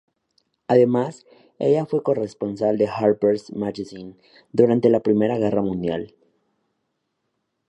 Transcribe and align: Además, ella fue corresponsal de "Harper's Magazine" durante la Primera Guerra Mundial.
Además, 0.67 1.27
ella 1.59 1.85
fue 1.85 2.01
corresponsal 2.01 2.75
de 2.79 2.87
"Harper's 2.87 3.53
Magazine" 3.55 4.15
durante 4.51 4.89
la 4.89 5.01
Primera 5.01 5.37
Guerra 5.37 5.61
Mundial. 5.61 6.15